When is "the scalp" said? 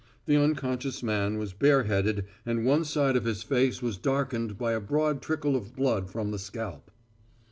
6.31-6.89